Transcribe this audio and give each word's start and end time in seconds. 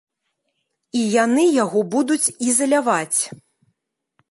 І 1.01 1.03
яны 1.23 1.43
яго 1.63 1.79
будуць 1.97 2.33
ізаляваць. 2.49 3.19